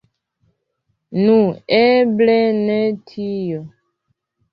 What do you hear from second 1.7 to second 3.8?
eble ne tio.